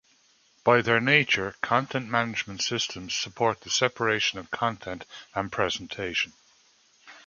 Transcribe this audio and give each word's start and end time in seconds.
By 0.63 0.81
their 0.81 0.99
nature, 0.99 1.53
content 1.61 2.09
management 2.09 2.63
systems 2.63 3.13
support 3.13 3.61
the 3.61 3.69
separation 3.69 4.39
of 4.39 4.49
content 4.49 5.05
and 5.35 5.51
presentation. 5.51 6.33